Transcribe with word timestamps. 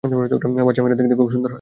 বাচ্চা 0.03 0.81
মেয়েরা 0.83 0.97
দেখতে 0.99 1.15
খুব 1.15 1.29
সুন্দর। 1.31 1.49